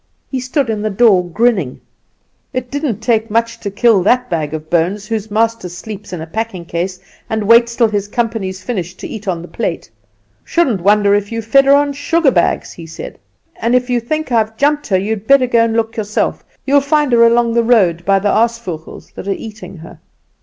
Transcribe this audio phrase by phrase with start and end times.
[0.31, 1.79] He stood in the door grinning.
[2.53, 6.25] "'It didn't take much to kill that bag of bones, whose master sleeps in a
[6.25, 9.91] packing case, and waits till his company's finished to eat on the plate.
[10.43, 13.19] Shouldn't wonder if you fed her on sugar bags,' he said;
[13.57, 16.43] 'and if you think I've jumped her, you'd better go and look yourself.
[16.65, 19.99] You'll find her along the road by the aasvogels that are eating her.